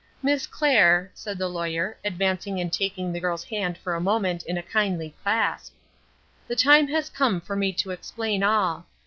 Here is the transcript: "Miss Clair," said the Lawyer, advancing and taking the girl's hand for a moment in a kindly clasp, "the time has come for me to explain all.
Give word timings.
"Miss 0.23 0.47
Clair," 0.47 1.11
said 1.13 1.37
the 1.37 1.47
Lawyer, 1.47 1.95
advancing 2.03 2.59
and 2.59 2.73
taking 2.73 3.13
the 3.13 3.19
girl's 3.19 3.43
hand 3.43 3.77
for 3.77 3.93
a 3.93 4.01
moment 4.01 4.41
in 4.47 4.57
a 4.57 4.63
kindly 4.63 5.13
clasp, 5.21 5.75
"the 6.47 6.55
time 6.55 6.87
has 6.87 7.07
come 7.07 7.39
for 7.39 7.55
me 7.55 7.71
to 7.73 7.91
explain 7.91 8.41
all. 8.41 8.87